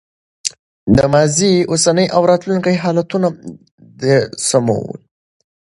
[0.95, 3.27] د ماضي، اوسني او راتلونکي حالتونو
[4.01, 4.01] د
[4.47, 4.95] سمون